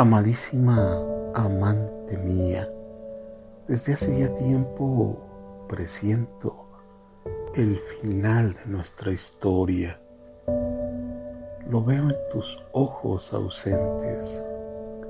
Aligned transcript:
Amadísima 0.00 0.78
amante 1.34 2.16
mía, 2.16 2.66
desde 3.68 3.92
hace 3.92 4.18
ya 4.18 4.32
tiempo 4.32 5.66
presiento 5.68 6.70
el 7.54 7.76
final 7.76 8.54
de 8.54 8.64
nuestra 8.68 9.12
historia. 9.12 10.00
Lo 11.68 11.84
veo 11.84 12.04
en 12.04 12.16
tus 12.32 12.64
ojos 12.72 13.34
ausentes, 13.34 14.42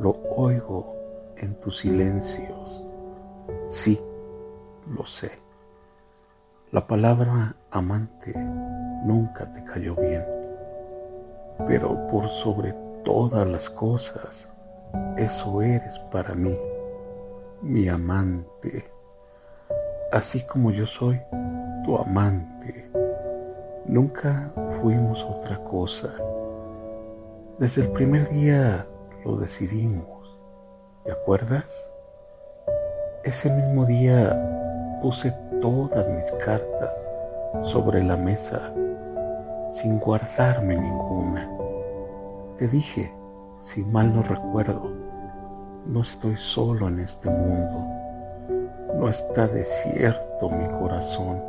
lo 0.00 0.20
oigo 0.36 0.96
en 1.36 1.54
tus 1.60 1.78
silencios. 1.78 2.82
Sí, 3.68 4.02
lo 4.92 5.06
sé. 5.06 5.30
La 6.72 6.88
palabra 6.88 7.54
amante 7.70 8.34
nunca 9.04 9.48
te 9.52 9.62
cayó 9.62 9.94
bien, 9.94 10.26
pero 11.64 12.08
por 12.08 12.28
sobre 12.28 12.72
todas 13.04 13.46
las 13.46 13.70
cosas, 13.70 14.48
eso 15.16 15.62
eres 15.62 15.98
para 16.10 16.34
mí, 16.34 16.56
mi 17.62 17.88
amante, 17.88 18.84
así 20.12 20.44
como 20.46 20.70
yo 20.70 20.86
soy 20.86 21.20
tu 21.84 21.96
amante. 21.96 22.90
Nunca 23.86 24.52
fuimos 24.80 25.24
otra 25.24 25.62
cosa. 25.64 26.08
Desde 27.58 27.82
el 27.82 27.92
primer 27.92 28.28
día 28.30 28.86
lo 29.24 29.36
decidimos. 29.36 30.38
¿Te 31.04 31.12
acuerdas? 31.12 31.64
Ese 33.24 33.50
mismo 33.50 33.84
día 33.84 34.98
puse 35.02 35.32
todas 35.60 36.08
mis 36.08 36.30
cartas 36.44 36.90
sobre 37.62 38.02
la 38.02 38.16
mesa 38.16 38.72
sin 39.70 39.98
guardarme 39.98 40.76
ninguna. 40.76 41.48
Te 42.56 42.68
dije, 42.68 43.12
si 43.60 43.82
mal 43.82 44.14
no 44.14 44.22
recuerdo, 44.22 44.90
no 45.86 46.00
estoy 46.00 46.36
solo 46.36 46.88
en 46.88 47.00
este 47.00 47.28
mundo. 47.28 47.86
No 48.96 49.08
está 49.08 49.46
desierto 49.46 50.48
mi 50.50 50.66
corazón. 50.66 51.42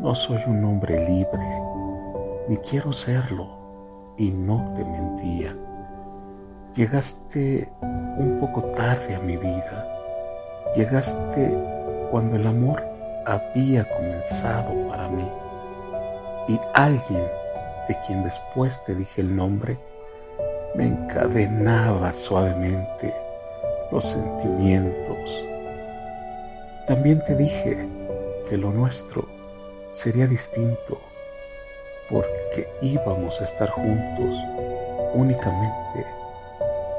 No 0.00 0.14
soy 0.14 0.40
un 0.46 0.64
hombre 0.64 1.08
libre, 1.08 1.44
ni 2.48 2.56
quiero 2.58 2.92
serlo, 2.92 3.48
y 4.16 4.30
no 4.30 4.72
te 4.76 4.84
mentía. 4.84 5.56
Llegaste 6.74 7.72
un 7.82 8.38
poco 8.40 8.62
tarde 8.62 9.16
a 9.16 9.20
mi 9.20 9.36
vida. 9.36 9.88
Llegaste 10.76 12.08
cuando 12.10 12.36
el 12.36 12.46
amor 12.46 12.84
había 13.26 13.88
comenzado 13.90 14.72
para 14.86 15.08
mí. 15.08 15.28
Y 16.46 16.58
alguien 16.74 17.24
de 17.88 17.98
quien 18.06 18.22
después 18.22 18.82
te 18.84 18.94
dije 18.94 19.20
el 19.20 19.34
nombre, 19.34 19.78
me 20.78 20.86
encadenaba 20.86 22.14
suavemente 22.14 23.12
los 23.90 24.04
sentimientos. 24.04 25.44
También 26.86 27.18
te 27.18 27.34
dije 27.34 27.88
que 28.48 28.56
lo 28.56 28.70
nuestro 28.70 29.26
sería 29.90 30.28
distinto 30.28 31.00
porque 32.08 32.68
íbamos 32.80 33.40
a 33.40 33.44
estar 33.44 33.68
juntos 33.70 34.36
únicamente 35.14 36.06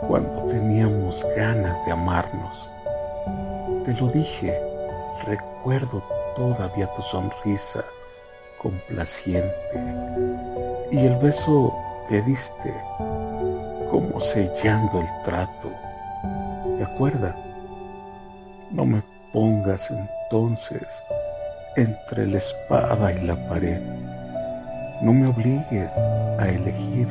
cuando 0.09 0.43
teníamos 0.43 1.25
ganas 1.37 1.85
de 1.85 1.93
amarnos. 1.93 2.69
Te 3.85 3.93
lo 3.93 4.09
dije, 4.09 4.61
recuerdo 5.25 6.03
todavía 6.35 6.91
tu 6.91 7.01
sonrisa 7.03 7.85
complaciente 8.57 9.53
y 10.91 11.05
el 11.05 11.15
beso 11.15 11.73
que 12.09 12.21
diste 12.23 12.73
como 13.89 14.19
sellando 14.19 15.01
el 15.01 15.21
trato. 15.23 15.71
¿Te 16.77 16.83
acuerdas? 16.83 17.35
No 18.71 18.85
me 18.85 19.01
pongas 19.33 19.91
entonces 19.91 21.03
entre 21.75 22.27
la 22.27 22.37
espada 22.37 23.11
y 23.13 23.25
la 23.25 23.35
pared. 23.47 23.81
No 25.01 25.13
me 25.13 25.27
obligues 25.27 25.91
a 26.39 26.47
elegir 26.47 27.07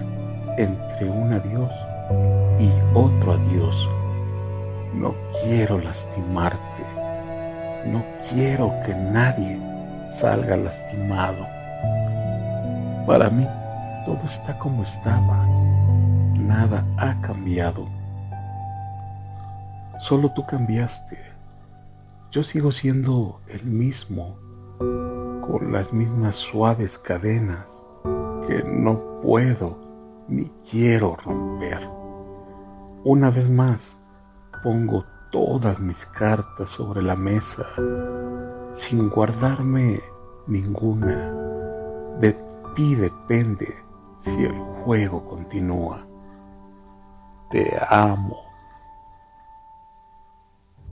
entre 0.57 1.09
un 1.09 1.33
adiós 1.33 1.73
y 2.59 2.71
otro 2.95 3.33
adiós. 3.33 3.89
No 4.95 5.15
quiero 5.43 5.79
lastimarte. 5.79 6.85
No 7.87 8.05
quiero 8.31 8.75
que 8.85 8.95
nadie 8.95 9.61
salga 10.11 10.57
lastimado. 10.57 11.47
Para 13.07 13.31
mí 13.31 13.47
todo 14.05 14.23
está 14.25 14.59
como 14.59 14.83
estaba 14.83 15.48
nada 16.59 16.85
ha 16.97 17.21
cambiado. 17.21 17.89
Solo 20.01 20.33
tú 20.33 20.45
cambiaste. 20.45 21.17
Yo 22.33 22.43
sigo 22.43 22.73
siendo 22.73 23.41
el 23.47 23.65
mismo, 23.65 24.37
con 25.41 25.71
las 25.71 25.93
mismas 25.93 26.35
suaves 26.35 26.99
cadenas 26.99 27.65
que 28.49 28.65
no 28.65 29.21
puedo 29.23 29.79
ni 30.27 30.47
quiero 30.69 31.15
romper. 31.15 31.89
Una 33.05 33.31
vez 33.31 33.49
más, 33.49 33.97
pongo 34.65 35.05
todas 35.31 35.79
mis 35.79 36.07
cartas 36.07 36.71
sobre 36.71 37.03
la 37.03 37.15
mesa 37.15 37.67
sin 38.75 39.09
guardarme 39.09 40.01
ninguna. 40.49 41.33
De 42.19 42.37
ti 42.75 42.97
depende 42.97 43.69
si 44.25 44.45
el 44.45 44.59
juego 44.83 45.25
continúa. 45.25 46.09
Te 47.49 47.79
amo. 47.89 48.48